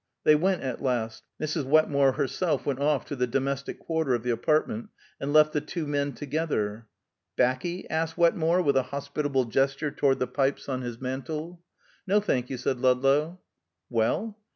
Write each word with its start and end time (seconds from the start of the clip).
They 0.23 0.33
went 0.35 0.63
at 0.63 0.81
last. 0.81 1.25
Mrs. 1.39 1.63
Wetmore 1.65 2.13
herself 2.13 2.65
went 2.65 2.79
off 2.79 3.05
to 3.05 3.15
the 3.15 3.27
domestic 3.27 3.77
quarter 3.77 4.15
of 4.15 4.23
the 4.23 4.31
apartment, 4.31 4.89
and 5.19 5.31
left 5.31 5.53
the 5.53 5.61
two 5.61 5.85
men 5.85 6.13
together. 6.13 6.87
"'Baccy?" 7.35 7.87
asked 7.87 8.17
Wetmore, 8.17 8.63
with 8.63 8.75
a 8.77 8.81
hospitable 8.89 9.45
gesture 9.45 9.91
toward 9.91 10.17
the 10.17 10.25
pipes 10.25 10.67
on 10.67 10.81
his 10.81 10.99
mantel. 10.99 11.61
"No, 12.07 12.19
thank 12.19 12.49
you," 12.49 12.57
said 12.57 12.79
Ludlow. 12.79 13.41
"Well?" 13.91 14.39